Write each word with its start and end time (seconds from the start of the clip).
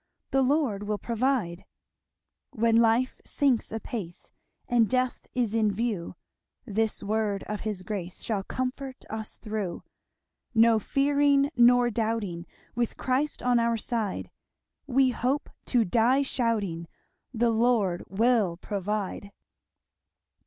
'The 0.31 0.41
Lord 0.41 0.87
will 0.87 0.97
provide.' 0.97 1.63
"When 2.49 2.77
life 2.77 3.21
sinks 3.23 3.71
apace, 3.71 4.31
And 4.67 4.89
death 4.89 5.27
is 5.35 5.53
in 5.53 5.71
view, 5.71 6.15
This 6.65 7.03
word 7.03 7.43
of 7.43 7.61
his 7.61 7.83
grace 7.83 8.23
Shall 8.23 8.41
comfort 8.41 9.05
us 9.11 9.37
through. 9.37 9.83
No 10.55 10.79
fearing 10.79 11.51
nor 11.55 11.91
doubting, 11.91 12.47
With 12.73 12.97
Christ 12.97 13.43
on 13.43 13.59
our 13.59 13.77
side, 13.77 14.31
We 14.87 15.11
hope 15.11 15.51
to 15.67 15.85
die 15.85 16.23
shouting, 16.23 16.87
'The 17.31 17.51
Lord 17.51 18.03
will 18.09 18.57
provide.'" 18.57 19.29